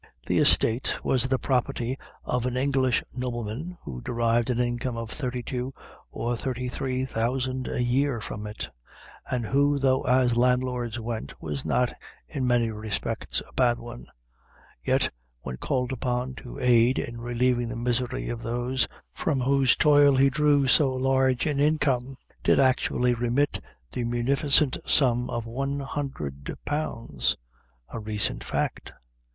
[0.25, 5.43] The estate was the property of an English, nobleman, who derived an income of thirty
[5.43, 5.75] two
[6.09, 8.67] or thirty three thousand a year from it;
[9.29, 11.93] and who though, as landlords went, was not,
[12.27, 14.07] in many respects, a bad one;
[14.83, 15.11] yet
[15.41, 20.31] when called upon to aid in relieving the misery of those from whose toil he
[20.31, 23.63] drew so large an income, did actually remit back
[23.93, 27.37] the munificent sum of one hundred pounds!
[27.89, 28.93] [A recent fact.